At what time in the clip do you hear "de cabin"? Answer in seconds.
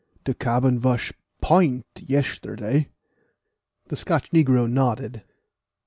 0.23-0.79